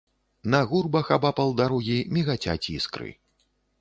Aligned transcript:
На 0.53 0.61
гурбах 0.69 1.11
абапал 1.17 1.53
дарогі 1.61 1.99
мігацяць 2.17 2.63
іскры. 2.77 3.09